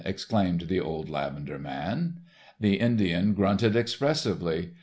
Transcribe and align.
exclaimed 0.03 0.61
the 0.61 0.79
old 0.79 1.11
lavender 1.11 1.59
man. 1.59 2.17
The 2.59 2.73
Indian 2.79 3.35
grunted 3.35 3.75
expressively. 3.75 4.73